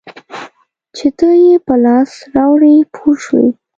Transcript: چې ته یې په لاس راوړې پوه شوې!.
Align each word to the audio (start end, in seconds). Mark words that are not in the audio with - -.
چې 0.95 1.07
ته 1.17 1.29
یې 1.43 1.55
په 1.65 1.75
لاس 1.85 2.11
راوړې 2.35 2.75
پوه 2.93 3.13
شوې!. 3.23 3.47